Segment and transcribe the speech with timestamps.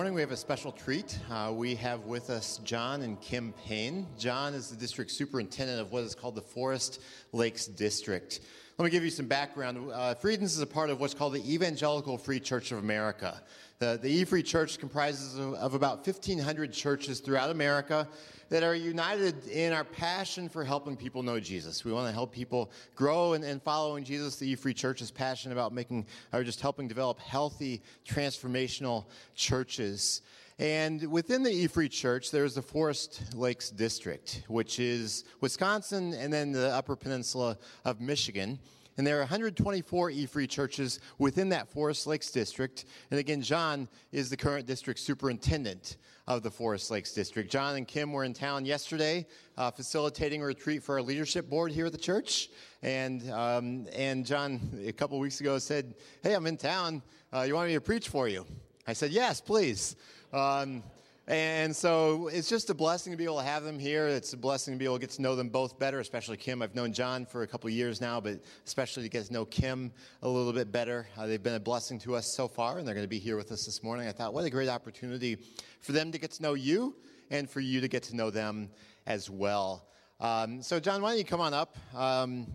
[0.00, 1.18] morning we have a special treat.
[1.28, 4.06] Uh, we have with us John and Kim Payne.
[4.16, 7.00] John is the district superintendent of what is called the Forest
[7.32, 8.38] Lakes District.
[8.78, 9.90] Let me give you some background.
[9.92, 13.42] Uh, Friedens is a part of what's called the Evangelical Free Church of America.
[13.80, 18.06] The, the E-Free Church comprises of, of about 1,500 churches throughout America
[18.50, 21.84] that are united in our passion for helping people know Jesus.
[21.84, 24.36] We want to help people grow and, and following Jesus.
[24.36, 30.22] The E-Free Church is passionate about making, or just helping develop healthy, transformational churches.
[30.60, 36.50] And within the E-Free Church, there's the Forest Lakes District, which is Wisconsin and then
[36.50, 38.58] the Upper Peninsula of Michigan.
[38.98, 42.84] And there are 124 E Free churches within that Forest Lakes district.
[43.12, 47.50] And again, John is the current district superintendent of the Forest Lakes district.
[47.50, 49.24] John and Kim were in town yesterday
[49.56, 52.50] uh, facilitating a retreat for our leadership board here at the church.
[52.82, 57.00] And, um, and John, a couple weeks ago, said, Hey, I'm in town.
[57.32, 58.44] Uh, you want me to preach for you?
[58.84, 59.94] I said, Yes, please.
[60.32, 60.82] Um,
[61.28, 64.06] and so it's just a blessing to be able to have them here.
[64.08, 66.62] It's a blessing to be able to get to know them both better, especially Kim.
[66.62, 69.92] I've known John for a couple years now, but especially to get to know Kim
[70.22, 71.06] a little bit better.
[71.18, 73.36] Uh, they've been a blessing to us so far, and they're going to be here
[73.36, 74.08] with us this morning.
[74.08, 75.36] I thought, what a great opportunity
[75.82, 76.96] for them to get to know you
[77.30, 78.70] and for you to get to know them
[79.06, 79.86] as well.
[80.20, 81.76] Um, so, John, why don't you come on up?
[81.94, 82.46] Um,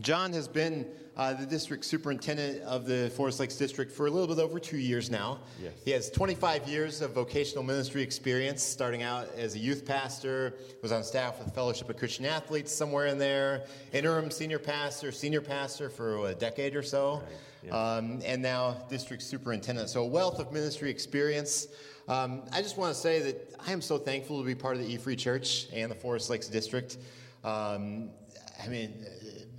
[0.00, 4.26] John has been uh, the district superintendent of the Forest Lakes District for a little
[4.34, 5.38] bit over two years now.
[5.62, 5.72] Yes.
[5.84, 10.92] He has 25 years of vocational ministry experience, starting out as a youth pastor, was
[10.92, 15.88] on staff with Fellowship of Christian Athletes somewhere in there, interim senior pastor, senior pastor
[15.88, 17.32] for a decade or so, Right,
[17.64, 17.72] yes.
[17.74, 19.88] um, and now district superintendent.
[19.88, 21.68] So, a wealth of ministry experience.
[22.06, 24.82] Um, I just want to say that I am so thankful to be part of
[24.82, 26.98] the E Free Church and the Forest Lakes District.
[27.42, 28.10] Um,
[28.62, 28.92] I mean,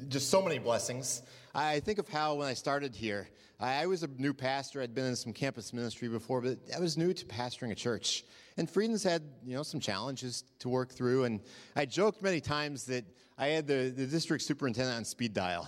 [0.08, 1.24] just so many blessings.
[1.54, 4.82] I think of how when I started here, I was a new pastor.
[4.82, 8.24] I'd been in some campus ministry before, but I was new to pastoring a church.
[8.58, 11.24] And Frieden's had, you know, some challenges to work through.
[11.24, 11.42] And
[11.76, 13.06] I joked many times that
[13.38, 15.68] I had the, the district superintendent on speed dial.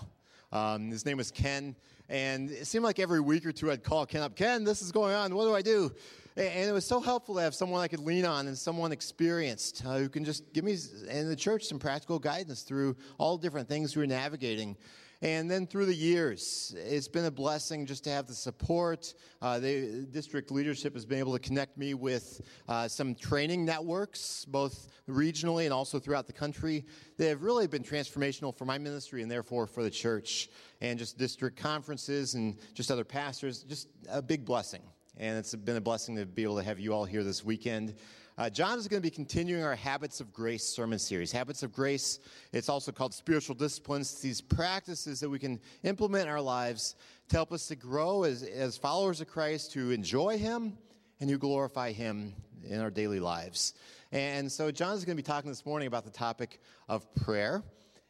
[0.51, 1.75] Um, his name was Ken.
[2.09, 4.91] And it seemed like every week or two I'd call Ken up, Ken, this is
[4.91, 5.35] going on.
[5.35, 5.91] What do I do?
[6.35, 9.83] And it was so helpful to have someone I could lean on and someone experienced
[9.85, 10.77] uh, who can just give me
[11.09, 14.75] and the church some practical guidance through all different things we're navigating.
[15.21, 19.13] And then through the years, it's been a blessing just to have the support.
[19.41, 24.45] Uh, the district leadership has been able to connect me with uh, some training networks,
[24.45, 26.85] both regionally and also throughout the country.
[27.17, 30.49] They have really been transformational for my ministry and therefore for the church.
[30.79, 34.83] And just district conferences and just other pastors, just a big blessing
[35.19, 37.93] and it's been a blessing to be able to have you all here this weekend.
[38.39, 41.29] Uh, John is going to be continuing our Habits of Grace sermon series.
[41.29, 42.19] Habits of Grace,
[42.53, 46.95] it's also called spiritual disciplines, these practices that we can implement in our lives
[47.27, 50.77] to help us to grow as, as followers of Christ, to enjoy Him
[51.19, 52.33] and who glorify Him
[52.63, 53.73] in our daily lives.
[54.13, 57.61] And so, John is going to be talking this morning about the topic of prayer.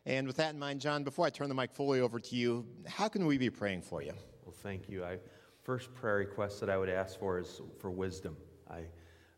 [0.06, 2.68] And with that in mind, John, before I turn the mic fully over to you,
[2.88, 4.14] how can we be praying for you?
[4.46, 5.04] Well, thank you.
[5.04, 5.18] I,
[5.64, 8.38] first prayer request that I would ask for is for wisdom.
[8.70, 8.82] I,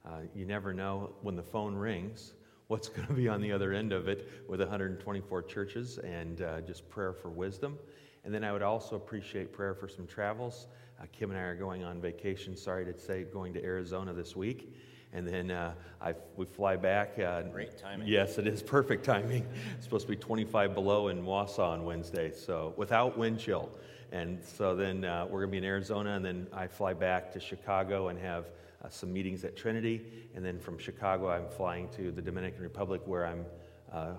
[0.06, 2.34] uh, you never know when the phone rings
[2.72, 6.62] what's going to be on the other end of it with 124 churches, and uh,
[6.62, 7.78] just prayer for wisdom.
[8.24, 10.68] And then I would also appreciate prayer for some travels.
[10.98, 14.38] Uh, Kim and I are going on vacation, sorry to say, going to Arizona this
[14.38, 14.74] week.
[15.12, 17.20] And then uh, I, we fly back.
[17.20, 18.08] Uh, Great timing.
[18.08, 19.46] Yes, it is perfect timing.
[19.76, 23.70] It's supposed to be 25 below in Wausau on Wednesday, so without wind chill.
[24.14, 27.34] And so then uh, we're going to be in Arizona, and then I fly back
[27.34, 28.46] to Chicago and have
[28.84, 30.02] uh, some meetings at Trinity.
[30.36, 33.46] And then from Chicago, I'm flying to the Dominican Republic where I'm
[33.92, 34.14] uh,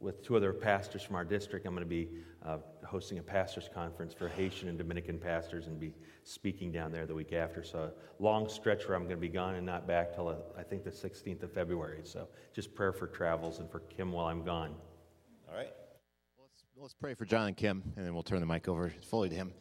[0.00, 1.66] with two other pastors from our district.
[1.66, 2.08] I'm going to be
[2.44, 5.92] uh, hosting a pastors' conference for Haitian and Dominican pastors and be
[6.24, 7.62] speaking down there the week after.
[7.62, 7.78] So,
[8.18, 10.62] a long stretch where I'm going to be gone and not back till uh, I
[10.62, 12.00] think the 16th of February.
[12.04, 14.74] So, just prayer for travels and for Kim while I'm gone.
[15.48, 15.72] All right.
[16.36, 18.92] Well, let's, let's pray for John and Kim, and then we'll turn the mic over
[19.02, 19.52] fully to him.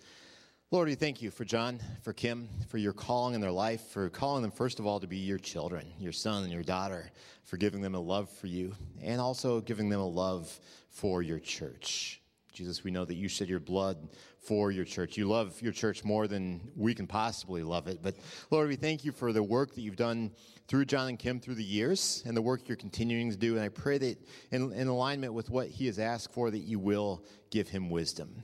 [0.72, 4.08] Lord, we thank you for John, for Kim, for your calling in their life, for
[4.08, 7.10] calling them, first of all, to be your children, your son and your daughter,
[7.44, 10.60] for giving them a love for you, and also giving them a love
[10.92, 12.22] for your church.
[12.54, 15.18] Jesus, we know that you shed your blood for your church.
[15.18, 18.04] You love your church more than we can possibly love it.
[18.04, 18.18] But
[18.52, 20.30] Lord, we thank you for the work that you've done
[20.68, 23.56] through John and Kim through the years and the work you're continuing to do.
[23.56, 24.20] And I pray that
[24.52, 28.44] in, in alignment with what he has asked for, that you will give him wisdom.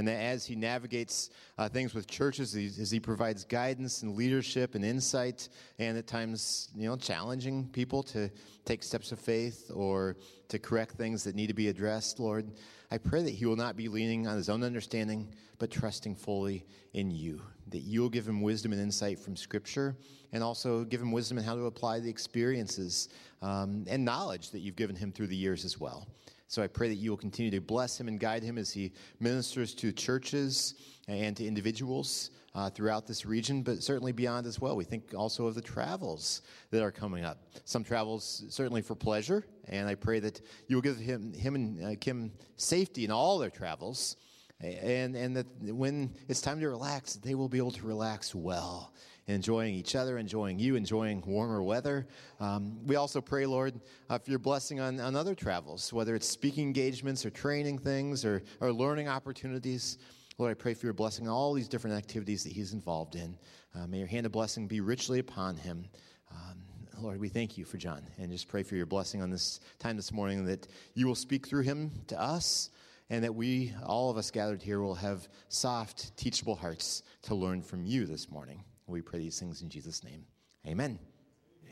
[0.00, 4.74] And that as he navigates uh, things with churches, as he provides guidance and leadership
[4.74, 8.30] and insight, and at times, you know, challenging people to
[8.64, 10.16] take steps of faith or
[10.48, 12.50] to correct things that need to be addressed, Lord,
[12.90, 16.64] I pray that he will not be leaning on his own understanding, but trusting fully
[16.94, 17.42] in you.
[17.68, 19.98] That you'll give him wisdom and insight from Scripture,
[20.32, 23.10] and also give him wisdom in how to apply the experiences
[23.42, 26.08] um, and knowledge that you've given him through the years as well.
[26.50, 28.92] So I pray that you will continue to bless him and guide him as he
[29.20, 30.74] ministers to churches
[31.06, 34.74] and to individuals uh, throughout this region, but certainly beyond as well.
[34.74, 36.42] We think also of the travels
[36.72, 37.38] that are coming up.
[37.66, 41.84] Some travels certainly for pleasure, and I pray that you will give him, him and
[41.84, 44.16] uh, Kim safety in all their travels,
[44.60, 48.92] and, and that when it's time to relax, they will be able to relax well
[49.30, 52.06] enjoying each other, enjoying you, enjoying warmer weather.
[52.38, 56.28] Um, we also pray, Lord, uh, for your blessing on, on other travels, whether it's
[56.28, 59.98] speaking engagements or training things or, or learning opportunities.
[60.38, 63.36] Lord, I pray for your blessing on all these different activities that he's involved in.
[63.74, 65.86] Uh, may your hand of blessing be richly upon him.
[66.30, 66.58] Um,
[66.98, 69.96] Lord, we thank you for John and just pray for your blessing on this time
[69.96, 72.70] this morning that you will speak through him to us
[73.10, 77.60] and that we, all of us gathered here, will have soft, teachable hearts to learn
[77.60, 78.62] from you this morning.
[78.90, 80.24] We pray these things in Jesus' name.
[80.66, 80.98] Amen.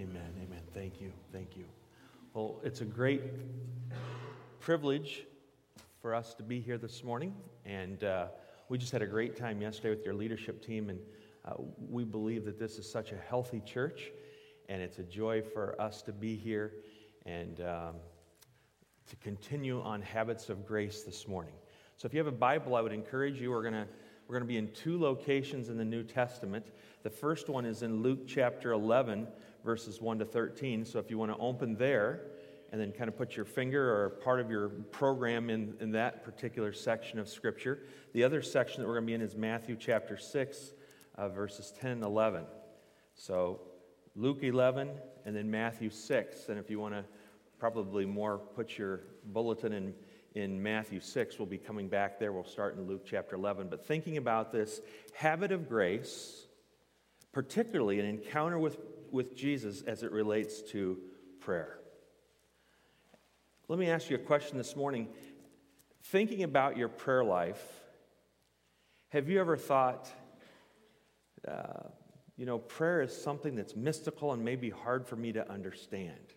[0.01, 0.33] Amen.
[0.41, 0.63] Amen.
[0.73, 1.13] Thank you.
[1.33, 1.65] Thank you.
[2.33, 3.23] Well, it's a great
[4.61, 5.25] privilege
[6.01, 7.35] for us to be here this morning,
[7.65, 8.27] and uh,
[8.69, 11.01] we just had a great time yesterday with your leadership team, and
[11.45, 11.55] uh,
[11.91, 14.13] we believe that this is such a healthy church,
[14.69, 16.75] and it's a joy for us to be here
[17.27, 17.97] and um,
[19.09, 21.55] to continue on habits of grace this morning.
[21.97, 23.51] So, if you have a Bible, I would encourage you.
[23.51, 23.89] We're going to
[24.29, 26.67] we're going to be in two locations in the New Testament.
[27.09, 29.29] The first one is in Luke chapter 11,
[29.65, 30.85] verses 1 to 13.
[30.85, 32.21] So, if you want to open there,
[32.71, 36.23] and then kind of put your finger or part of your program in, in that
[36.23, 37.85] particular section of Scripture.
[38.13, 40.73] The other section that we're going to be in is Matthew chapter 6,
[41.15, 42.45] uh, verses 10 and 11.
[43.15, 43.63] So
[44.15, 44.91] Luke 11
[45.25, 46.51] and then Matthew 6.
[46.51, 47.07] And if you want to
[47.59, 49.95] probably more put your bulletin in,
[50.35, 52.33] in Matthew 6, we'll be coming back there.
[52.33, 53.69] We'll start in Luke chapter 11.
[53.71, 54.83] But thinking about this
[55.15, 56.48] habit of grace,
[57.39, 58.79] particularly an encounter with,
[59.13, 60.99] with Jesus as it relates to
[61.39, 61.79] prayer.
[63.69, 65.07] Let me ask you a question this morning.
[66.03, 67.63] Thinking about your prayer life,
[69.11, 70.11] have you ever thought,
[71.47, 71.85] uh,
[72.37, 76.35] you know, prayer is something that's mystical and maybe hard for me to understand?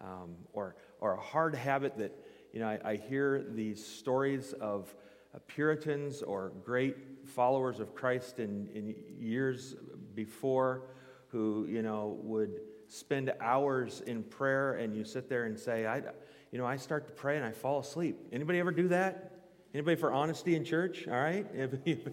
[0.00, 2.16] Um, or, or a hard habit that,
[2.52, 4.94] you know, I, I hear these stories of
[5.38, 9.76] Puritans or great followers of Christ in, in years
[10.14, 10.82] before
[11.28, 16.02] who, you know, would spend hours in prayer and you sit there and say, I,
[16.50, 18.18] you know, I start to pray and I fall asleep.
[18.32, 19.32] Anybody ever do that?
[19.72, 21.06] Anybody for honesty in church?
[21.06, 21.46] All right?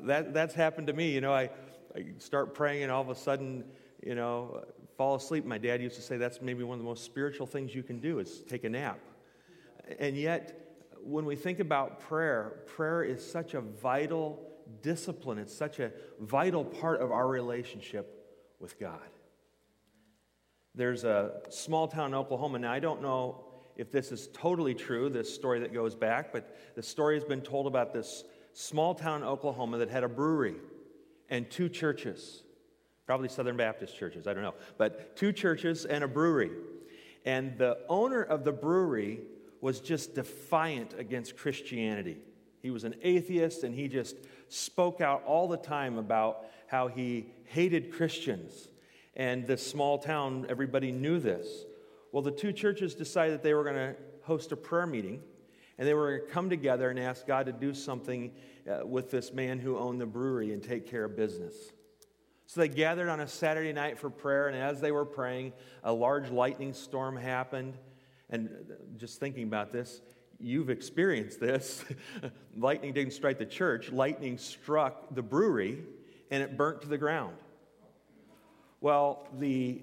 [0.00, 1.12] that, that's happened to me.
[1.12, 1.50] You know, I,
[1.94, 3.64] I start praying and all of a sudden,
[4.04, 4.64] you know,
[4.96, 5.44] fall asleep.
[5.44, 8.00] My dad used to say that's maybe one of the most spiritual things you can
[8.00, 8.98] do is take a nap.
[10.00, 10.61] And yet,
[11.04, 14.40] when we think about prayer, prayer is such a vital
[14.82, 15.38] discipline.
[15.38, 18.26] It's such a vital part of our relationship
[18.60, 19.00] with God.
[20.74, 22.58] There's a small town in Oklahoma.
[22.58, 23.44] Now, I don't know
[23.76, 27.42] if this is totally true, this story that goes back, but the story has been
[27.42, 30.56] told about this small town in Oklahoma that had a brewery
[31.28, 32.42] and two churches,
[33.06, 36.50] probably Southern Baptist churches, I don't know, but two churches and a brewery.
[37.24, 39.20] And the owner of the brewery
[39.62, 42.18] was just defiant against Christianity.
[42.60, 44.16] He was an atheist and he just
[44.48, 48.68] spoke out all the time about how he hated Christians.
[49.14, 51.46] And this small town, everybody knew this.
[52.10, 55.22] Well, the two churches decided that they were going to host a prayer meeting
[55.78, 58.32] and they were going to come together and ask God to do something
[58.68, 61.54] uh, with this man who owned the brewery and take care of business.
[62.46, 65.52] So they gathered on a Saturday night for prayer, and as they were praying,
[65.82, 67.78] a large lightning storm happened.
[68.32, 68.48] And
[68.96, 70.00] just thinking about this,
[70.40, 71.84] you've experienced this.
[72.56, 75.78] lightning didn't strike the church, lightning struck the brewery,
[76.30, 77.36] and it burnt to the ground.
[78.80, 79.82] Well, the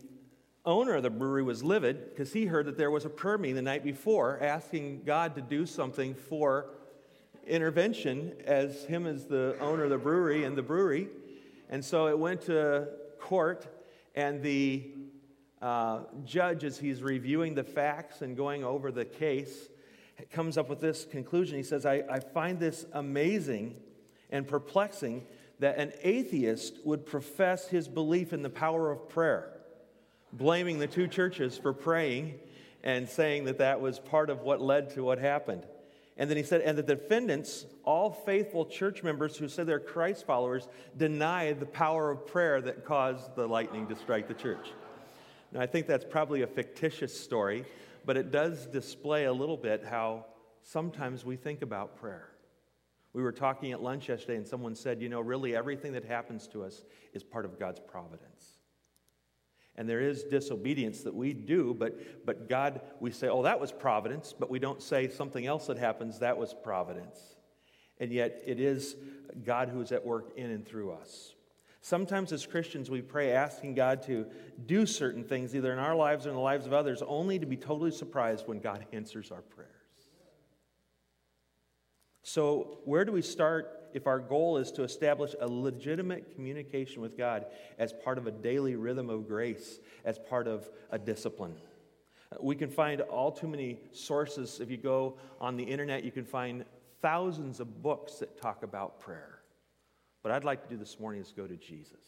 [0.66, 3.56] owner of the brewery was livid because he heard that there was a prayer meeting
[3.56, 6.72] the night before asking God to do something for
[7.48, 11.08] intervention as him as the owner of the brewery and the brewery.
[11.70, 12.88] And so it went to
[13.20, 13.68] court,
[14.16, 14.92] and the
[15.62, 19.70] uh, judge, as he's reviewing the facts and going over the case,
[20.32, 21.58] comes up with this conclusion.
[21.58, 23.76] He says, I, I find this amazing
[24.30, 25.26] and perplexing
[25.60, 29.60] that an atheist would profess his belief in the power of prayer
[30.34, 32.40] blaming the two churches for praying
[32.84, 35.66] and saying that that was part of what led to what happened.
[36.18, 40.26] And then he said, and the defendants, all faithful church members who said they're Christ
[40.26, 44.68] followers, deny the power of prayer that caused the lightning to strike the church.
[45.52, 47.66] Now, I think that's probably a fictitious story,
[48.06, 50.26] but it does display a little bit how
[50.62, 52.30] sometimes we think about prayer.
[53.14, 56.48] We were talking at lunch yesterday, and someone said, you know, really everything that happens
[56.50, 58.60] to us is part of God's providence.
[59.76, 63.72] And there is disobedience that we do, but, but God, we say, oh, that was
[63.72, 67.20] providence, but we don't say something else that happens, that was providence.
[68.00, 68.96] And yet it is
[69.44, 71.34] God who is at work in and through us.
[71.82, 74.26] Sometimes as Christians, we pray asking God to
[74.66, 77.46] do certain things, either in our lives or in the lives of others, only to
[77.46, 79.70] be totally surprised when God answers our prayers.
[82.22, 87.18] So, where do we start if our goal is to establish a legitimate communication with
[87.18, 87.46] God
[87.80, 91.56] as part of a daily rhythm of grace, as part of a discipline?
[92.40, 94.60] We can find all too many sources.
[94.60, 96.66] If you go on the internet, you can find
[97.02, 99.39] thousands of books that talk about prayer.
[100.22, 102.04] What I'd like to do this morning is go to Jesus.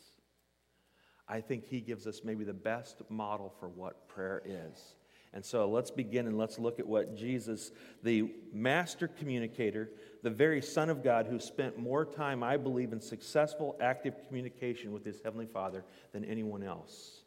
[1.27, 4.95] I think he gives us maybe the best model for what prayer is.
[5.33, 7.71] And so let's begin and let's look at what Jesus,
[8.03, 9.89] the master communicator,
[10.23, 14.91] the very Son of God, who spent more time, I believe, in successful, active communication
[14.91, 17.21] with his Heavenly Father than anyone else.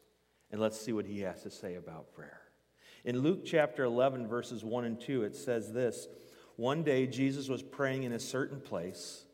[0.51, 2.41] And let's see what he has to say about prayer.
[3.05, 6.07] In Luke chapter 11, verses 1 and 2, it says this
[6.57, 9.25] One day Jesus was praying in a certain place.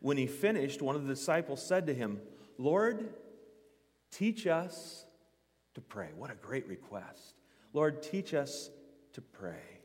[0.00, 2.20] When he finished, one of the disciples said to him,
[2.58, 3.08] Lord,
[4.10, 5.04] teach us
[5.74, 6.08] to pray.
[6.16, 7.34] What a great request.
[7.72, 8.70] Lord, teach us
[9.12, 9.80] to pray.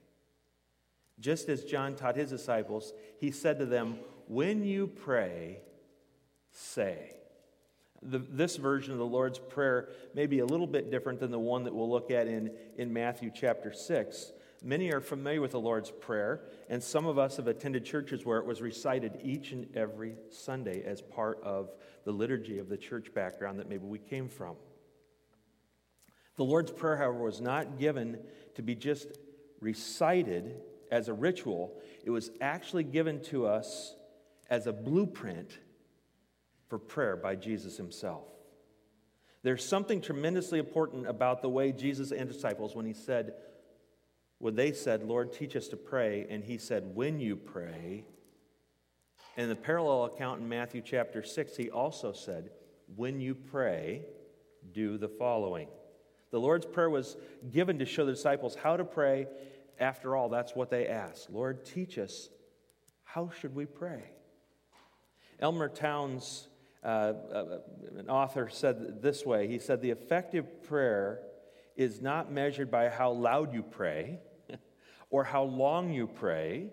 [1.20, 5.60] Just as John taught his disciples, he said to them, When you pray,
[6.52, 7.12] say.
[8.02, 11.40] The, this version of the Lord's Prayer may be a little bit different than the
[11.40, 14.32] one that we'll look at in, in Matthew chapter 6.
[14.66, 18.40] Many are familiar with the Lord's Prayer, and some of us have attended churches where
[18.40, 21.70] it was recited each and every Sunday as part of
[22.04, 24.56] the liturgy of the church background that maybe we came from.
[26.36, 28.18] The Lord's Prayer, however, was not given
[28.56, 29.20] to be just
[29.62, 30.56] recited
[30.90, 33.96] as a ritual, it was actually given to us
[34.50, 35.60] as a blueprint
[36.70, 38.26] for prayer by Jesus himself.
[39.44, 43.34] There's something tremendously important about the way Jesus and disciples, when he said,
[44.46, 48.06] when they said, Lord, teach us to pray, and he said, when you pray,
[49.38, 52.52] in the parallel account in Matthew chapter 6, he also said,
[52.96, 54.04] when you pray,
[54.72, 55.68] do the following.
[56.30, 57.18] The Lord's Prayer was
[57.52, 59.26] given to show the disciples how to pray.
[59.80, 61.32] After all, that's what they asked.
[61.32, 62.30] Lord, teach us
[63.04, 64.12] how should we pray?
[65.40, 66.50] Elmer Towns,
[66.84, 66.88] uh,
[67.34, 67.60] uh,
[67.98, 71.22] an author, said this way He said, The effective prayer
[71.76, 74.20] is not measured by how loud you pray,
[75.10, 76.68] or how long you pray,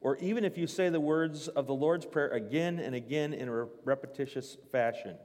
[0.00, 3.48] or even if you say the words of the Lord's Prayer again and again in
[3.48, 5.16] a repetitious fashion.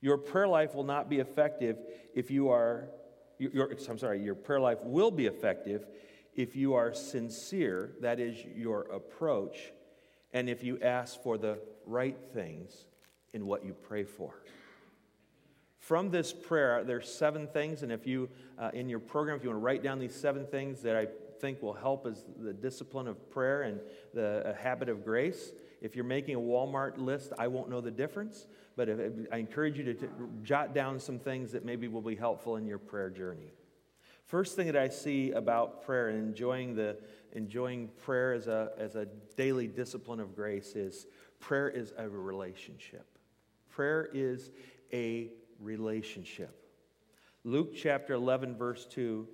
[0.00, 1.78] Your prayer life will not be effective
[2.14, 2.88] if you are,
[3.38, 5.86] your, I'm sorry, your prayer life will be effective
[6.34, 9.72] if you are sincere, that is your approach,
[10.32, 12.86] and if you ask for the right things
[13.32, 14.42] in what you pray for.
[15.78, 19.50] From this prayer, there's seven things, and if you, uh, in your program, if you
[19.50, 21.08] want to write down these seven things that I
[21.40, 23.80] think will help is the discipline of prayer and
[24.12, 28.46] the habit of grace, if you're making a Walmart list, I won't know the difference,
[28.74, 28.98] but if,
[29.30, 30.06] I encourage you to t-
[30.42, 33.52] jot down some things that maybe will be helpful in your prayer journey.
[34.24, 36.96] First thing that I see about prayer and enjoying, the,
[37.32, 41.06] enjoying prayer as a, as a daily discipline of grace is
[41.38, 43.06] prayer is a relationship.
[43.68, 44.50] Prayer is
[44.92, 46.56] a relationship.
[47.44, 49.28] Luke chapter 11, verse 2,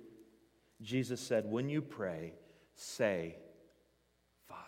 [0.81, 2.33] Jesus said, When you pray,
[2.75, 3.35] say,
[4.47, 4.61] Father.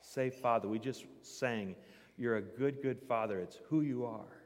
[0.00, 0.68] Say, Father.
[0.68, 1.76] We just sang,
[2.16, 3.38] You're a good, good Father.
[3.40, 4.36] It's who you are.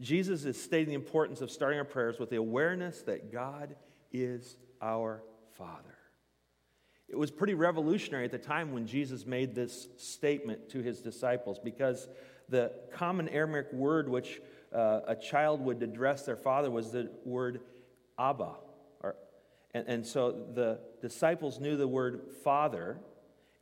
[0.00, 3.76] Jesus is stating the importance of starting our prayers with the awareness that God
[4.12, 5.22] is our
[5.56, 5.96] Father.
[7.08, 11.58] It was pretty revolutionary at the time when Jesus made this statement to his disciples
[11.62, 12.08] because
[12.48, 14.40] the common Aramaic word which
[14.74, 17.60] uh, a child would address their father was the word
[18.18, 18.52] Abba.
[19.00, 19.16] Or,
[19.74, 22.98] and, and so the disciples knew the word father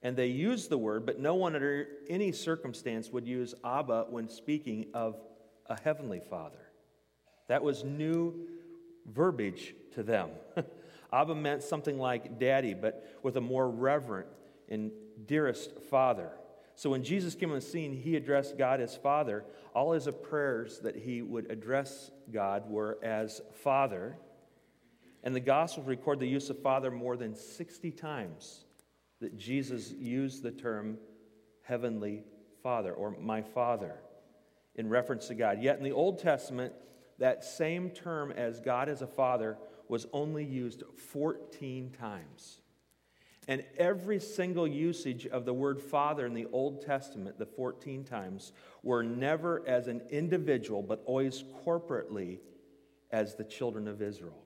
[0.03, 4.29] and they used the word, but no one under any circumstance would use Abba when
[4.29, 5.21] speaking of
[5.67, 6.71] a heavenly father.
[7.49, 8.49] That was new
[9.07, 10.31] verbiage to them.
[11.13, 14.29] Abba meant something like daddy, but with a more reverent
[14.69, 14.91] and
[15.27, 16.31] dearest father.
[16.77, 19.45] So when Jesus came on the scene, he addressed God as Father.
[19.75, 24.17] All his prayers that he would address God were as Father.
[25.23, 28.65] And the Gospels record the use of Father more than 60 times
[29.21, 30.99] that Jesus used the term
[31.63, 32.25] Heavenly
[32.63, 33.97] Father or my Father
[34.75, 35.63] in reference to God.
[35.63, 36.73] Yet in the Old Testament,
[37.19, 39.59] that same term as God as a Father
[39.89, 42.61] was only used 14 times.
[43.49, 48.53] And every single usage of the word Father in the Old Testament, the 14 times,
[48.83, 52.39] were never as an individual, but always corporately
[53.11, 54.45] as the children of Israel.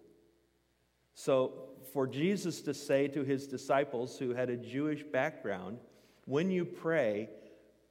[1.14, 5.78] So, for Jesus to say to his disciples who had a Jewish background,
[6.26, 7.30] when you pray,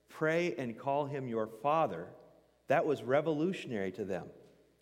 [0.10, 2.08] pray and call him your Father,
[2.68, 4.25] that was revolutionary to them.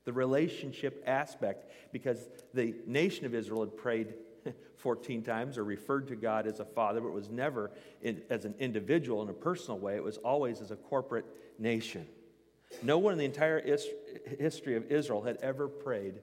[0.05, 4.15] The relationship aspect, because the nation of Israel had prayed
[4.77, 7.69] 14 times or referred to God as a father, but it was never
[8.01, 9.95] in, as an individual in a personal way.
[9.95, 11.25] It was always as a corporate
[11.59, 12.07] nation.
[12.81, 13.87] No one in the entire is-
[14.39, 16.21] history of Israel had ever prayed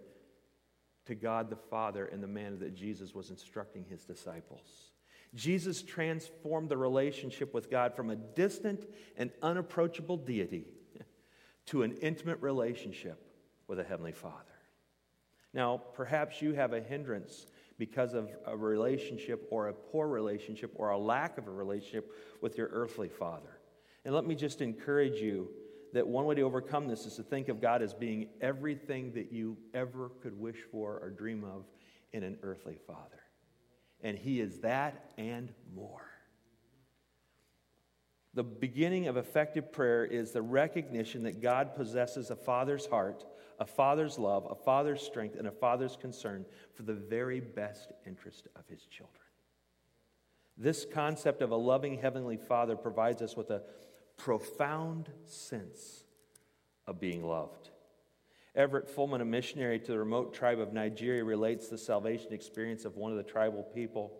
[1.08, 4.92] to God the Father in the manner that Jesus was instructing his disciples.
[5.34, 8.86] Jesus transformed the relationship with God from a distant
[9.16, 10.66] and unapproachable deity
[11.66, 13.20] to an intimate relationship
[13.66, 14.34] with a Heavenly Father.
[15.52, 17.46] Now, perhaps you have a hindrance
[17.78, 22.56] because of a relationship or a poor relationship or a lack of a relationship with
[22.58, 23.58] your earthly father.
[24.04, 25.48] And let me just encourage you
[25.92, 29.32] that one way to overcome this is to think of God as being everything that
[29.32, 31.64] you ever could wish for or dream of
[32.12, 33.22] in an earthly father.
[34.02, 36.06] And He is that and more.
[38.34, 43.24] The beginning of effective prayer is the recognition that God possesses a father's heart,
[43.58, 48.46] a father's love, a father's strength, and a father's concern for the very best interest
[48.54, 49.18] of his children.
[50.56, 53.62] This concept of a loving heavenly father provides us with a
[54.18, 56.04] profound sense
[56.86, 57.70] of being loved.
[58.54, 62.96] Everett Fullam, a missionary to the remote tribe of Nigeria, relates the salvation experience of
[62.96, 64.12] one of the tribal people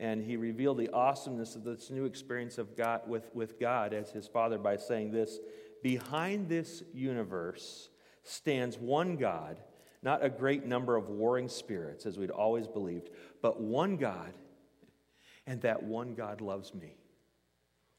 [0.00, 4.10] and he revealed the awesomeness of this new experience of God with, with God as
[4.10, 5.38] his father by saying this
[5.82, 7.88] Behind this universe
[8.22, 9.58] stands one God,
[10.02, 13.10] not a great number of warring spirits, as we'd always believed,
[13.42, 14.32] but one God,
[15.46, 16.96] and that one God loves me.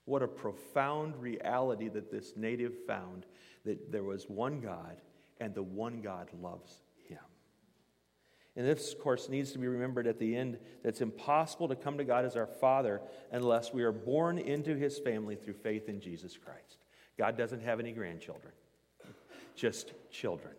[0.10, 3.28] What a profound reality that this native found
[3.63, 5.00] that there was one God,
[5.39, 7.20] and the one God loves him.
[8.56, 11.76] and this, of course, needs to be remembered at the end that it's impossible to
[11.76, 15.88] come to God as our Father unless we are born into His family through faith
[15.88, 16.80] in Jesus Christ.
[17.15, 18.54] God doesn't have any grandchildren,
[19.56, 20.56] just children.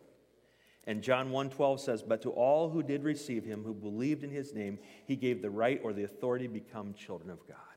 [0.84, 4.54] And John 1:12 says, "But to all who did receive him, who believed in his
[4.54, 7.69] name, he gave the right or the authority to become children of God."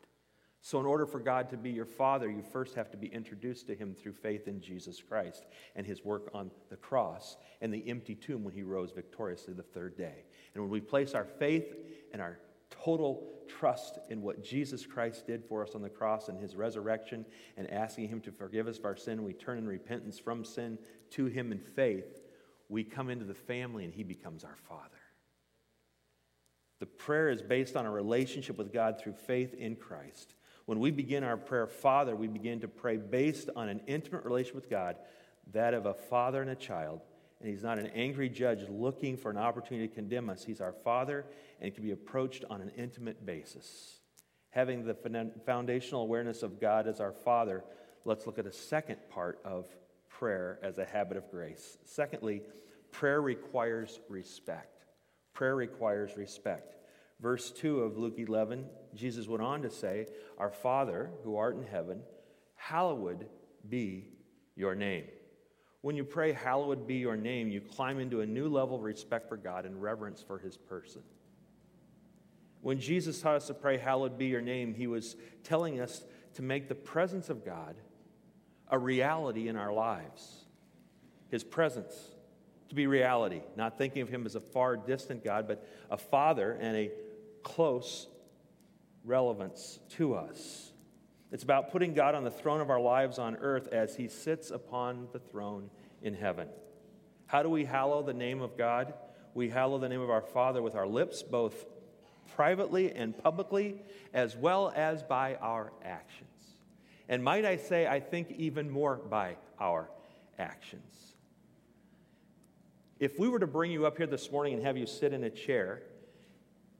[0.65, 3.67] So, in order for God to be your Father, you first have to be introduced
[3.67, 5.45] to Him through faith in Jesus Christ
[5.75, 9.61] and His work on the cross and the empty tomb when He rose victoriously the
[9.61, 10.23] third day.
[10.53, 11.75] And when we place our faith
[12.13, 16.39] and our total trust in what Jesus Christ did for us on the cross and
[16.39, 17.25] His resurrection
[17.57, 20.79] and asking Him to forgive us of our sin, we turn in repentance from sin
[21.09, 22.21] to Him in faith,
[22.69, 24.87] we come into the family and He becomes our Father.
[26.79, 30.35] The prayer is based on a relationship with God through faith in Christ.
[30.65, 34.55] When we begin our prayer, Father, we begin to pray based on an intimate relationship
[34.55, 34.95] with God,
[35.51, 37.01] that of a father and a child.
[37.39, 40.45] And He's not an angry judge looking for an opportunity to condemn us.
[40.45, 41.25] He's our Father
[41.59, 43.99] and can be approached on an intimate basis.
[44.51, 44.95] Having the
[45.45, 47.65] foundational awareness of God as our Father,
[48.05, 49.67] let's look at a second part of
[50.07, 51.77] prayer as a habit of grace.
[51.83, 52.43] Secondly,
[52.91, 54.85] prayer requires respect.
[55.33, 56.75] Prayer requires respect.
[57.23, 60.07] Verse 2 of Luke 11, Jesus went on to say,
[60.37, 62.01] Our Father, who art in heaven,
[62.55, 63.27] hallowed
[63.67, 64.09] be
[64.57, 65.05] your name.
[65.79, 69.29] When you pray, Hallowed be your name, you climb into a new level of respect
[69.29, 71.01] for God and reverence for his person.
[72.59, 76.41] When Jesus taught us to pray, Hallowed be your name, he was telling us to
[76.41, 77.75] make the presence of God
[78.67, 80.43] a reality in our lives.
[81.29, 81.95] His presence
[82.73, 86.57] to be reality, not thinking of him as a far distant God, but a father
[86.59, 86.91] and a
[87.43, 88.07] close
[89.03, 90.71] relevance to us.
[91.31, 94.51] It's about putting God on the throne of our lives on earth as he sits
[94.51, 95.69] upon the throne
[96.01, 96.47] in heaven.
[97.25, 98.93] How do we hallow the name of God?
[99.33, 101.65] We hallow the name of our Father with our lips, both
[102.35, 103.81] privately and publicly,
[104.13, 106.29] as well as by our actions.
[107.09, 109.89] And might I say, I think even more by our
[110.37, 111.15] actions.
[112.99, 115.23] If we were to bring you up here this morning and have you sit in
[115.23, 115.81] a chair,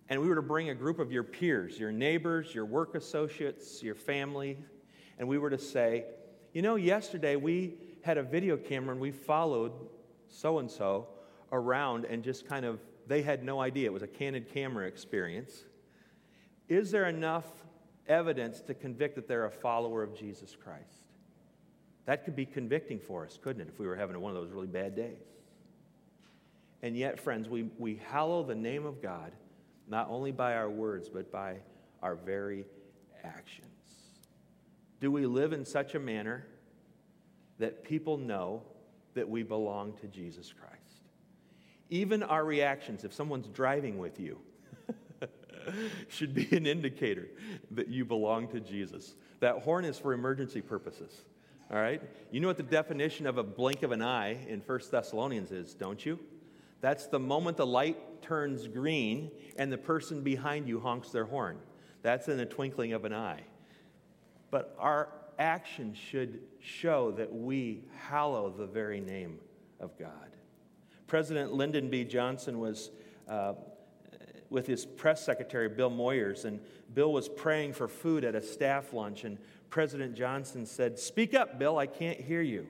[0.10, 3.82] and we were to bring a group of your peers, your neighbors, your work associates,
[3.82, 4.58] your family,
[5.18, 6.06] and we were to say,
[6.54, 9.72] you know, yesterday we had a video camera and we followed
[10.28, 11.08] so and so
[11.52, 13.86] around and just kind of, they had no idea.
[13.86, 15.64] It was a candid camera experience.
[16.68, 17.46] Is there enough
[18.08, 21.08] evidence to convict that they're a follower of Jesus Christ.
[22.06, 24.52] That could be convicting for us, couldn't it, if we were having one of those
[24.52, 25.24] really bad days?
[26.82, 29.32] And yet, friends, we, we hallow the name of God
[29.88, 31.58] not only by our words, but by
[32.02, 32.66] our very
[33.24, 33.68] actions.
[35.00, 36.46] Do we live in such a manner
[37.60, 38.64] that people know
[39.14, 40.74] that we belong to Jesus Christ?
[41.90, 44.40] Even our reactions, if someone's driving with you,
[46.10, 47.28] should be an indicator
[47.72, 49.16] that you belong to Jesus.
[49.40, 51.12] That horn is for emergency purposes.
[51.72, 52.02] All right?
[52.32, 55.74] You know what the definition of a blink of an eye in 1 Thessalonians is,
[55.74, 56.20] don't you?
[56.82, 61.60] That's the moment the light turns green and the person behind you honks their horn.
[62.02, 63.42] That's in the twinkling of an eye.
[64.50, 69.40] But our actions should show that we hallow the very name
[69.80, 70.36] of God.
[71.08, 72.04] President Lyndon B.
[72.04, 72.92] Johnson was
[73.28, 73.54] uh,
[74.50, 76.60] with his press secretary, Bill Moyers, and
[76.94, 79.38] Bill was praying for food at a staff lunch, and
[79.70, 82.68] President Johnson said, Speak up, Bill, I can't hear you.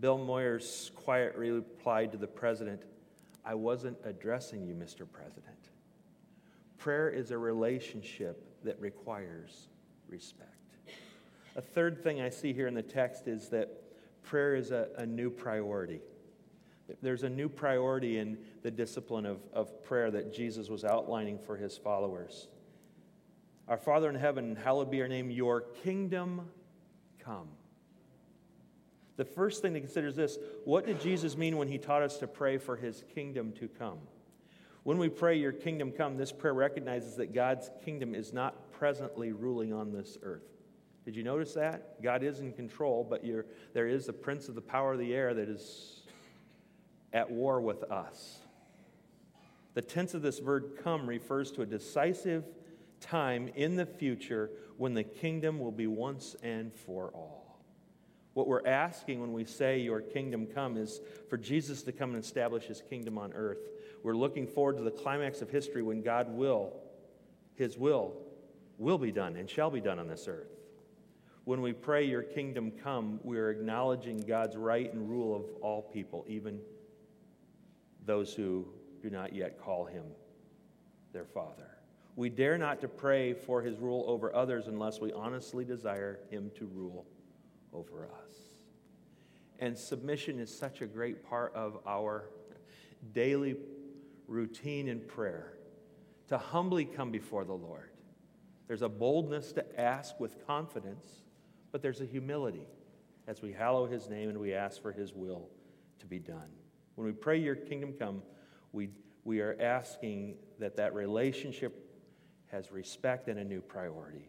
[0.00, 2.82] Bill Moyers quietly replied to the president,
[3.44, 5.06] I wasn't addressing you, Mr.
[5.10, 5.70] President.
[6.78, 9.68] Prayer is a relationship that requires
[10.08, 10.50] respect.
[11.56, 13.68] A third thing I see here in the text is that
[14.22, 16.00] prayer is a, a new priority.
[17.00, 21.56] There's a new priority in the discipline of, of prayer that Jesus was outlining for
[21.56, 22.48] his followers.
[23.68, 26.48] Our Father in heaven, hallowed be your name, your kingdom
[27.18, 27.48] come.
[29.16, 32.18] The first thing to consider is this what did Jesus mean when he taught us
[32.18, 33.98] to pray for his kingdom to come?
[34.82, 39.32] When we pray, Your kingdom come, this prayer recognizes that God's kingdom is not presently
[39.32, 40.42] ruling on this earth.
[41.04, 42.02] Did you notice that?
[42.02, 43.22] God is in control, but
[43.72, 46.02] there is the prince of the power of the air that is
[47.12, 48.38] at war with us.
[49.74, 52.44] The tense of this verb come refers to a decisive
[53.00, 57.43] time in the future when the kingdom will be once and for all.
[58.34, 62.22] What we're asking when we say, Your kingdom come, is for Jesus to come and
[62.22, 63.68] establish his kingdom on earth.
[64.02, 66.74] We're looking forward to the climax of history when God will,
[67.54, 68.12] his will,
[68.76, 70.50] will be done and shall be done on this earth.
[71.44, 75.82] When we pray, Your kingdom come, we are acknowledging God's right and rule of all
[75.82, 76.58] people, even
[78.04, 78.66] those who
[79.00, 80.04] do not yet call him
[81.12, 81.70] their Father.
[82.16, 86.50] We dare not to pray for his rule over others unless we honestly desire him
[86.58, 87.06] to rule
[87.74, 88.34] over us.
[89.58, 92.24] And submission is such a great part of our
[93.12, 93.56] daily
[94.26, 95.54] routine in prayer
[96.28, 97.90] to humbly come before the Lord.
[98.66, 101.06] There's a boldness to ask with confidence,
[101.70, 102.66] but there's a humility
[103.26, 105.48] as we hallow his name and we ask for his will
[105.98, 106.48] to be done.
[106.94, 108.22] When we pray, Your kingdom come,
[108.72, 108.90] we,
[109.24, 111.90] we are asking that that relationship
[112.46, 114.28] has respect and a new priority.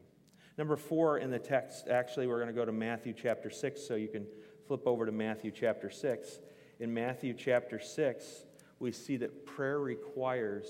[0.58, 3.96] Number four in the text, actually, we're going to go to Matthew chapter 6, so
[3.96, 4.26] you can
[4.68, 6.40] flip over to Matthew chapter 6.
[6.80, 8.46] In Matthew chapter 6,
[8.80, 10.68] we see that prayer requires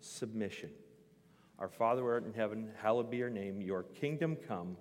[0.00, 0.70] submission.
[1.58, 3.60] Our Father who art in heaven, hallowed be your name.
[3.60, 4.76] Your kingdom come.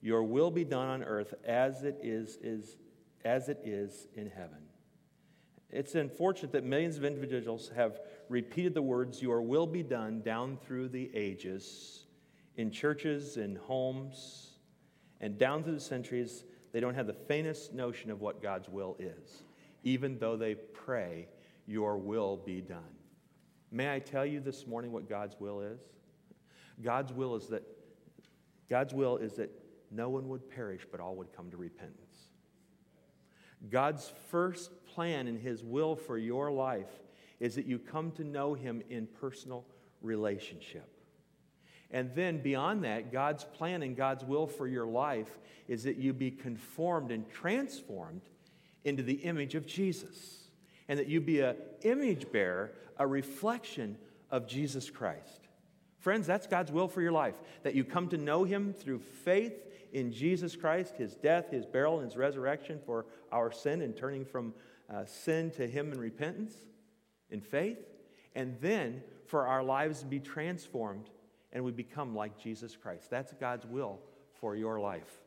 [0.00, 2.78] Your will be done on earth as it is, is,
[3.24, 4.58] as it is in heaven.
[5.68, 10.56] It's unfortunate that millions of individuals have repeated the words, Your will be done, down
[10.56, 12.06] through the ages
[12.56, 14.50] in churches, in homes,
[15.20, 18.96] and down through the centuries, they don't have the faintest notion of what God's will
[18.98, 19.42] is,
[19.82, 21.28] even though they pray,
[21.66, 22.96] Your will be done.
[23.70, 25.80] May I tell you this morning what God's will is?
[26.82, 27.62] God's will is that
[28.68, 29.50] God's will is that
[29.90, 32.30] no one would perish, but all would come to repentance.
[33.68, 37.00] God's first plan and his will for your life
[37.40, 39.66] is that you come to know him in personal
[40.00, 40.88] relationship.
[41.90, 46.12] And then beyond that, God's plan and God's will for your life is that you
[46.12, 48.22] be conformed and transformed
[48.84, 50.44] into the image of Jesus.
[50.88, 53.96] And that you be an image bearer, a reflection
[54.30, 55.48] of Jesus Christ.
[55.98, 57.34] Friends, that's God's will for your life.
[57.62, 61.98] That you come to know Him through faith in Jesus Christ, His death, His burial,
[61.98, 64.54] and His resurrection for our sin and turning from
[64.92, 66.54] uh, sin to Him in repentance,
[67.30, 67.78] in faith.
[68.34, 71.10] And then for our lives to be transformed
[71.52, 73.10] and we become like Jesus Christ.
[73.10, 74.00] That's God's will
[74.40, 75.20] for your life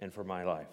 [0.00, 0.68] and for my life.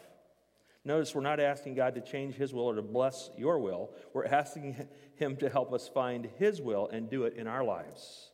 [0.84, 3.92] Notice we're not asking God to change His will or to bless your will.
[4.14, 8.32] We're asking Him to help us find His will and do it in our lives.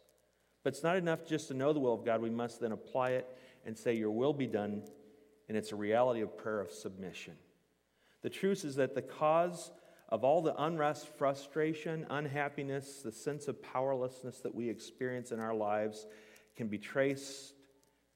[0.64, 2.22] But it's not enough just to know the will of God.
[2.22, 3.28] We must then apply it
[3.66, 4.84] and say, Your will be done.
[5.50, 7.34] And it's a reality of prayer of submission.
[8.22, 9.72] The truth is that the cause
[10.10, 15.56] of all the unrest, frustration, unhappiness, the sense of powerlessness that we experience in our
[15.56, 16.06] lives
[16.56, 17.54] can be traced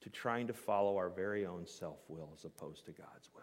[0.00, 3.42] to trying to follow our very own self will as opposed to God's will.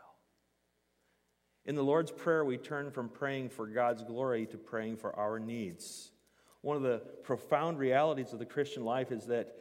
[1.65, 5.39] In the Lord's Prayer, we turn from praying for God's glory to praying for our
[5.39, 6.11] needs.
[6.61, 9.55] One of the profound realities of the Christian life is that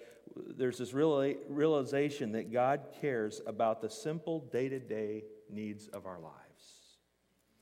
[0.57, 6.18] there's this realization that God cares about the simple day to day needs of our
[6.18, 6.35] lives.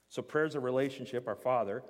[0.08, 1.82] So, prayer is a relationship, our Father,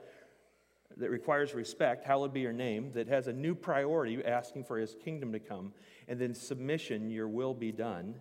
[0.97, 4.95] that requires respect, hallowed be your name, that has a new priority, asking for his
[5.05, 5.73] kingdom to come,
[6.09, 8.15] and then submission, your will be done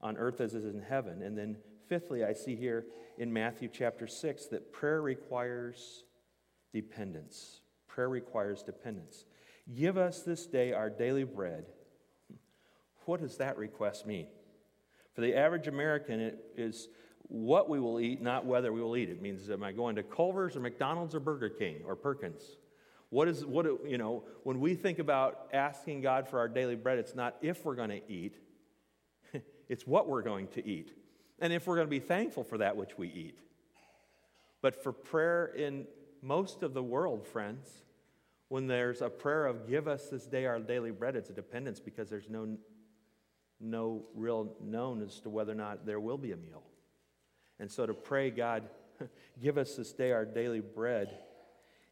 [0.00, 1.22] on earth as it is in heaven.
[1.22, 1.56] And then,
[1.88, 6.04] fifthly, I see here in Matthew chapter 6 that prayer requires
[6.72, 7.60] dependence.
[7.88, 9.24] Prayer requires dependence.
[9.74, 11.66] Give us this day our daily bread.
[13.06, 14.26] What does that request mean?
[15.14, 16.88] For the average American, it is
[17.28, 19.10] what we will eat, not whether we will eat.
[19.10, 22.42] It means, am I going to Culver's or McDonald's or Burger King or Perkins?
[23.10, 26.98] What is, what, you know, when we think about asking God for our daily bread,
[26.98, 28.36] it's not if we're going to eat,
[29.68, 30.92] it's what we're going to eat.
[31.38, 33.38] And if we're going to be thankful for that which we eat.
[34.60, 35.86] But for prayer in
[36.22, 37.68] most of the world, friends,
[38.48, 41.80] when there's a prayer of give us this day our daily bread, it's a dependence
[41.80, 42.56] because there's no,
[43.60, 46.62] no real known as to whether or not there will be a meal.
[47.60, 48.64] And so to pray, God,
[49.42, 51.18] give us this day our daily bread,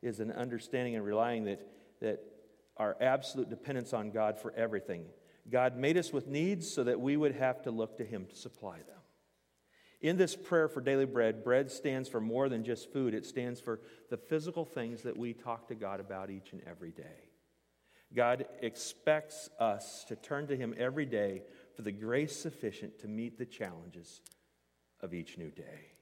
[0.03, 1.67] is an understanding and relying that,
[2.01, 2.21] that
[2.77, 5.07] our absolute dependence on God for everything.
[5.51, 8.37] God made us with needs so that we would have to look to Him to
[8.37, 8.97] supply them.
[10.01, 13.61] In this prayer for daily bread, bread stands for more than just food, it stands
[13.61, 17.31] for the physical things that we talk to God about each and every day.
[18.15, 21.43] God expects us to turn to Him every day
[21.75, 24.21] for the grace sufficient to meet the challenges
[25.01, 25.93] of each new day.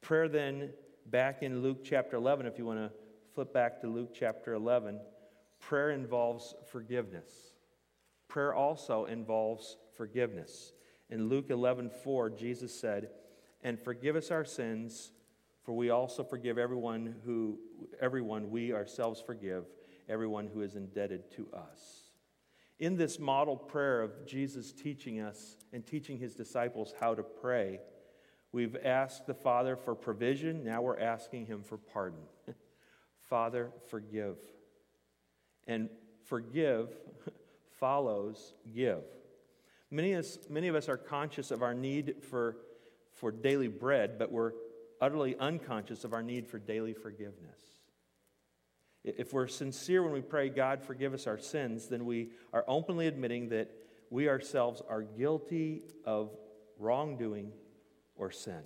[0.00, 0.70] Prayer, then,
[1.06, 2.90] back in Luke chapter 11, if you want to
[3.34, 5.00] flip back to Luke chapter 11,
[5.60, 7.30] prayer involves forgiveness.
[8.28, 10.72] Prayer also involves forgiveness.
[11.10, 13.10] In Luke 11 4, Jesus said,
[13.62, 15.12] And forgive us our sins,
[15.62, 17.58] for we also forgive everyone who
[18.00, 19.64] everyone we ourselves forgive,
[20.08, 22.07] everyone who is indebted to us.
[22.78, 27.80] In this model prayer of Jesus teaching us and teaching his disciples how to pray,
[28.52, 30.64] we've asked the Father for provision.
[30.64, 32.20] Now we're asking him for pardon.
[33.28, 34.36] Father, forgive.
[35.66, 35.90] And
[36.26, 36.96] forgive
[37.80, 39.02] follows give.
[39.90, 42.58] Many of, us, many of us are conscious of our need for,
[43.14, 44.52] for daily bread, but we're
[45.00, 47.77] utterly unconscious of our need for daily forgiveness.
[49.16, 53.06] If we're sincere when we pray, God, forgive us our sins, then we are openly
[53.06, 53.70] admitting that
[54.10, 56.30] we ourselves are guilty of
[56.78, 57.52] wrongdoing
[58.16, 58.62] or sin.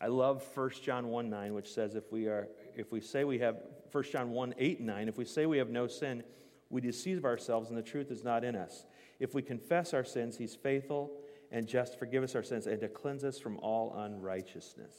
[0.00, 3.38] I love 1 John 1 9, which says if we, are, if we say we
[3.38, 3.56] have,
[3.90, 6.22] 1 John 1 8 9, if we say we have no sin,
[6.68, 8.84] we deceive ourselves and the truth is not in us.
[9.18, 11.12] If we confess our sins, he's faithful
[11.50, 14.94] and just forgive us our sins and to cleanse us from all unrighteousness.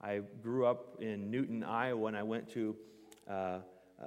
[0.00, 2.76] I grew up in Newton, Iowa, and I went to
[3.28, 4.06] uh, uh,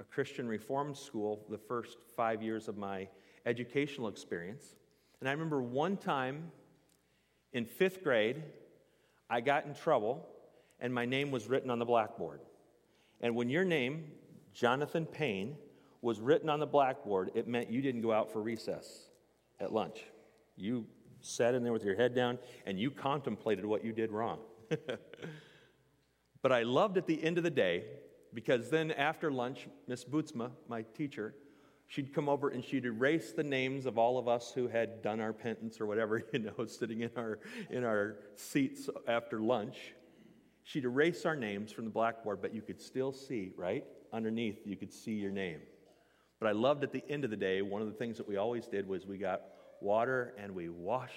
[0.00, 3.08] a Christian Reformed school the first five years of my
[3.44, 4.76] educational experience.
[5.20, 6.50] And I remember one time
[7.52, 8.42] in fifth grade,
[9.30, 10.26] I got in trouble
[10.80, 12.40] and my name was written on the blackboard.
[13.20, 14.04] And when your name,
[14.52, 15.56] Jonathan Payne,
[16.02, 19.06] was written on the blackboard, it meant you didn't go out for recess
[19.58, 20.04] at lunch.
[20.56, 20.86] You
[21.20, 24.38] sat in there with your head down and you contemplated what you did wrong.
[26.42, 27.84] but I loved at the end of the day
[28.36, 31.34] because then after lunch, Miss Bootsma, my teacher,
[31.86, 35.20] she'd come over and she'd erase the names of all of us who had done
[35.20, 37.38] our penance or whatever, you know, sitting in our,
[37.70, 39.94] in our seats after lunch.
[40.64, 43.84] She'd erase our names from the blackboard, but you could still see, right?
[44.12, 45.60] Underneath, you could see your name.
[46.38, 48.36] But I loved at the end of the day, one of the things that we
[48.36, 49.40] always did was we got
[49.80, 51.14] water and we washed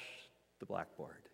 [0.61, 1.28] the blackboard.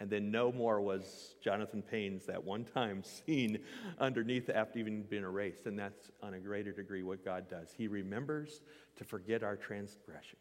[0.00, 3.60] And then no more was Jonathan Payne's that one time seen
[3.98, 5.66] underneath after even being erased.
[5.66, 7.72] And that's on a greater degree what God does.
[7.76, 8.60] He remembers
[8.96, 10.40] to forget our transgressions.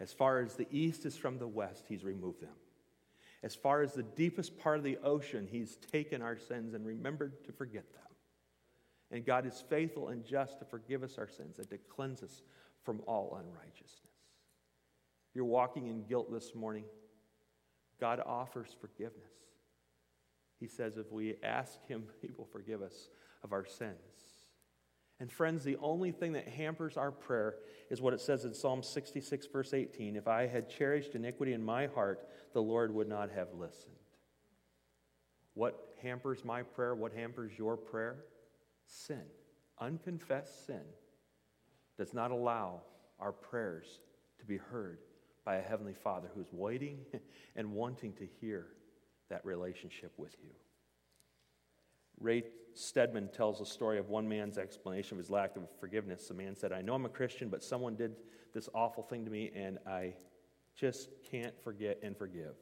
[0.00, 2.50] As far as the east is from the west, He's removed them.
[3.42, 7.44] As far as the deepest part of the ocean, He's taken our sins and remembered
[7.44, 8.02] to forget them.
[9.10, 12.42] And God is faithful and just to forgive us our sins and to cleanse us
[12.82, 14.00] from all unrighteousness.
[15.30, 16.84] If You're walking in guilt this morning.
[18.04, 19.32] God offers forgiveness.
[20.60, 23.08] He says if we ask Him, He will forgive us
[23.42, 23.94] of our sins.
[25.20, 27.54] And friends, the only thing that hampers our prayer
[27.88, 31.64] is what it says in Psalm 66, verse 18 If I had cherished iniquity in
[31.64, 33.94] my heart, the Lord would not have listened.
[35.54, 36.94] What hampers my prayer?
[36.94, 38.16] What hampers your prayer?
[38.84, 39.22] Sin.
[39.80, 40.84] Unconfessed sin
[41.96, 42.82] does not allow
[43.18, 44.00] our prayers
[44.40, 44.98] to be heard
[45.44, 47.00] by a Heavenly Father who's waiting
[47.56, 48.66] and wanting to hear
[49.30, 50.50] that relationship with you.
[52.20, 56.28] Ray Stedman tells a story of one man's explanation of his lack of forgiveness.
[56.28, 58.16] The man said, I know I'm a Christian, but someone did
[58.52, 60.14] this awful thing to me, and I
[60.76, 62.54] just can't forget and forgive.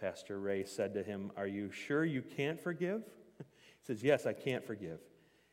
[0.00, 3.02] Pastor Ray said to him, Are you sure you can't forgive?
[3.38, 3.44] he
[3.82, 5.00] says, Yes, I can't forgive.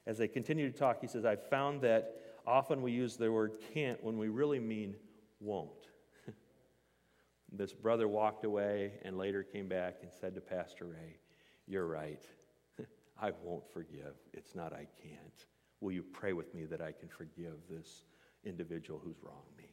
[0.06, 3.54] As they continue to talk, he says, I've found that often we use the word
[3.74, 4.96] can't when we really mean
[5.40, 5.88] won't.
[7.54, 11.18] This brother walked away and later came back and said to Pastor Ray,
[11.68, 12.24] You're right.
[13.22, 14.16] I won't forgive.
[14.34, 15.46] It's not I can't.
[15.80, 18.06] Will you pray with me that I can forgive this
[18.44, 19.70] individual who's wronged me?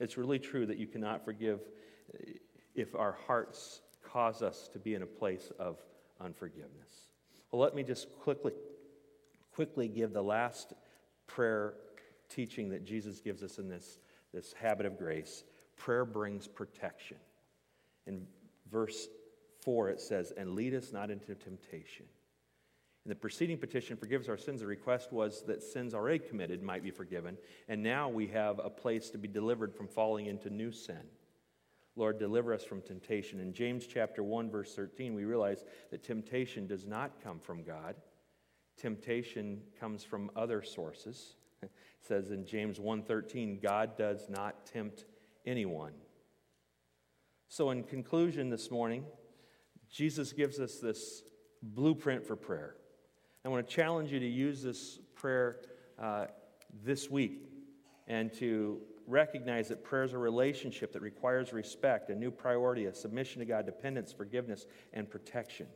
[0.00, 1.60] It's really true that you cannot forgive
[2.14, 2.32] eh,
[2.74, 5.78] if our hearts cause us to be in a place of
[6.20, 7.10] unforgiveness.
[7.50, 8.52] Well, let me just quickly,
[9.52, 10.72] quickly give the last
[11.26, 11.74] prayer
[12.28, 13.98] teaching that Jesus gives us in this,
[14.32, 15.44] this habit of grace.
[15.76, 17.16] Prayer brings protection.
[18.06, 18.26] In
[18.70, 19.08] verse
[19.62, 22.06] 4, it says, And lead us not into temptation.
[23.04, 24.60] In the preceding petition, forgives our sins.
[24.60, 27.36] The request was that sins already committed might be forgiven.
[27.68, 31.02] And now we have a place to be delivered from falling into new sin.
[31.96, 33.40] Lord, deliver us from temptation.
[33.40, 37.94] In James chapter 1 verse 13, we realize that temptation does not come from God.
[38.76, 41.36] Temptation comes from other sources.
[41.62, 45.06] It says in James 1:13, God does not tempt
[45.46, 45.92] anyone.
[47.48, 49.04] So in conclusion this morning,
[49.90, 51.22] Jesus gives us this
[51.62, 52.76] blueprint for prayer.
[53.44, 55.60] I want to challenge you to use this prayer
[56.00, 56.26] uh,
[56.82, 57.42] this week
[58.08, 62.94] and to recognize that prayer is a relationship that requires respect, a new priority, a
[62.94, 65.66] submission to God, dependence, forgiveness, and protection.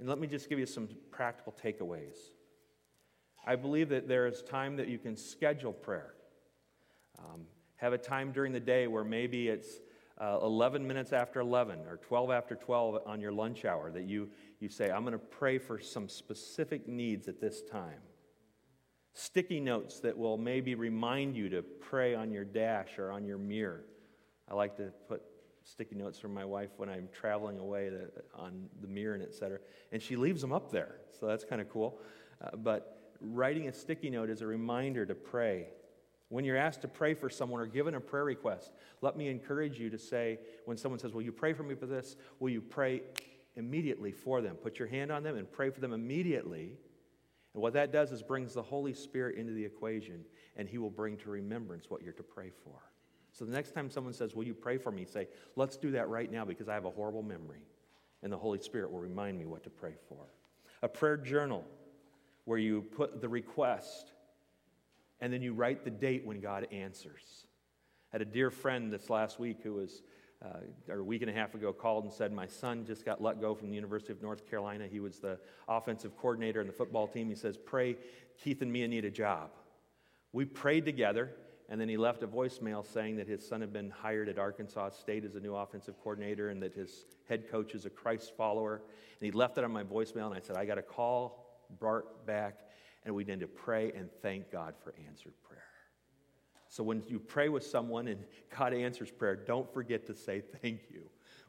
[0.00, 2.16] And let me just give you some practical takeaways.
[3.46, 6.14] I believe that there is time that you can schedule prayer.
[7.18, 7.42] Um,
[7.82, 9.80] have a time during the day where maybe it's
[10.18, 14.30] uh, 11 minutes after 11 or 12 after 12 on your lunch hour that you,
[14.60, 17.98] you say, I'm going to pray for some specific needs at this time
[19.14, 23.38] sticky notes that will maybe remind you to pray on your dash or on your
[23.38, 23.84] mirror.
[24.50, 25.22] I like to put
[25.64, 27.90] sticky notes from my wife when I'm traveling away
[28.34, 29.58] on the mirror and etc.
[29.92, 32.00] And she leaves them up there, so that's kind of cool.
[32.42, 35.68] Uh, but writing a sticky note is a reminder to pray.
[36.32, 39.78] When you're asked to pray for someone or given a prayer request, let me encourage
[39.78, 42.16] you to say, when someone says, Will you pray for me for this?
[42.40, 43.02] Will you pray
[43.56, 44.56] immediately for them?
[44.56, 46.78] Put your hand on them and pray for them immediately
[47.54, 50.24] and what that does is brings the Holy Spirit into the equation,
[50.56, 52.78] and He will bring to remembrance what you're to pray for.
[53.32, 55.04] So the next time someone says, Will you pray for me?
[55.04, 57.66] Say, Let's do that right now because I have a horrible memory.
[58.22, 60.32] And the Holy Spirit will remind me what to pray for.
[60.82, 61.64] A prayer journal
[62.44, 64.11] where you put the request
[65.22, 67.46] and then you write the date when God answers.
[68.12, 70.02] I had a dear friend this last week who was
[70.44, 70.58] uh,
[70.92, 73.40] or a week and a half ago called and said, My son just got let
[73.40, 74.88] go from the University of North Carolina.
[74.90, 77.28] He was the offensive coordinator in the football team.
[77.28, 77.96] He says, Pray,
[78.42, 79.50] Keith and Mia need a job.
[80.32, 81.30] We prayed together,
[81.68, 84.90] and then he left a voicemail saying that his son had been hired at Arkansas
[84.90, 88.82] State as a new offensive coordinator and that his head coach is a Christ follower.
[89.20, 91.46] And he left it on my voicemail, and I said, I got to call
[91.78, 92.62] Bart back,
[93.04, 95.62] and we need to pray and thank God for answered prayer.
[96.68, 98.20] So when you pray with someone and
[98.56, 101.02] God answers prayer, don't forget to say thank you.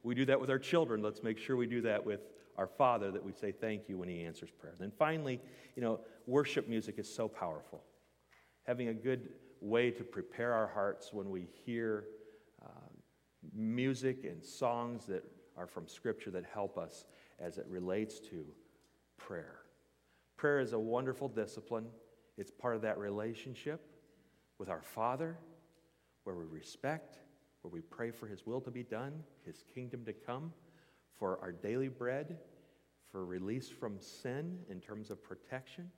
[0.04, 1.02] We do that with our children.
[1.02, 2.22] Let's make sure we do that with
[2.58, 4.74] our Father, that we say thank you when He answers prayer.
[4.78, 5.40] Then finally,
[5.76, 7.82] you know, worship music is so powerful.
[8.68, 9.30] Having a good
[9.62, 12.06] way to prepare our hearts when we hear
[12.62, 12.68] uh,
[13.56, 15.24] music and songs that
[15.58, 17.06] are from Scripture that help us
[17.40, 18.46] as it relates to
[19.18, 19.63] prayer.
[20.38, 21.86] Prayer is a wonderful discipline,
[22.38, 23.86] it's part of that relationship
[24.58, 25.38] with our Father,
[26.24, 27.18] where we respect,
[27.62, 29.14] where we pray for His will to be done,
[29.46, 30.52] His kingdom to come,
[31.18, 32.38] for our daily bread,
[33.12, 35.90] for release from sin in terms of protection.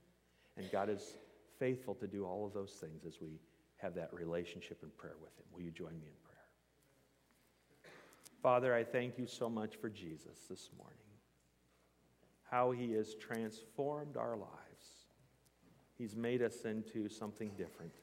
[0.57, 1.17] And God is
[1.59, 3.39] faithful to do all of those things as we
[3.77, 5.45] have that relationship and prayer with Him.
[5.53, 6.35] Will you join me in prayer?
[8.41, 11.04] Father, I thank you so much for Jesus this morning.
[12.49, 14.55] How he has transformed our lives.
[15.97, 17.93] He's made us into something different.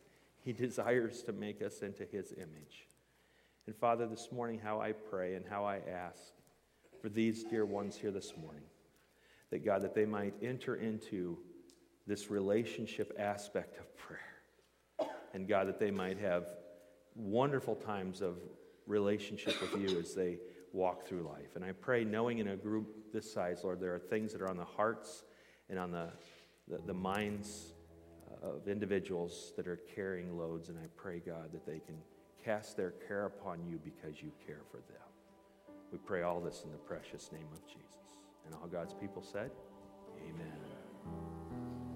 [0.45, 2.89] He desires to make us into His image.
[3.67, 6.33] And Father, this morning, how I pray and how I ask
[7.01, 8.65] for these dear ones here this morning,
[9.51, 11.39] that God, that they might enter into
[12.07, 14.19] this relationship aspect of prayer.
[15.35, 16.47] And God, that they might have
[17.15, 18.39] wonderful times of
[18.87, 20.39] relationship with you as they
[20.73, 21.55] walk through life.
[21.55, 24.49] And I pray, knowing in a group this size, Lord, there are things that are
[24.49, 25.25] on the hearts
[25.69, 26.09] and on the,
[26.69, 27.75] the, the minds
[28.31, 31.97] uh, of individuals that are carrying loads, and I pray, God, that they can
[32.45, 35.77] cast their care upon you because you care for them.
[35.93, 38.19] We pray all this in the precious name of Jesus.
[38.47, 39.51] And all God's people said,
[40.19, 40.72] Amen.